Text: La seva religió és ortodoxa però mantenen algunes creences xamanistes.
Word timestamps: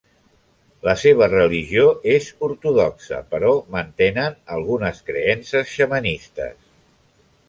La 0.85 0.93
seva 1.01 1.25
religió 1.33 1.83
és 2.13 2.29
ortodoxa 2.47 3.19
però 3.35 3.51
mantenen 3.75 4.39
algunes 4.57 5.03
creences 5.11 5.75
xamanistes. 5.75 6.57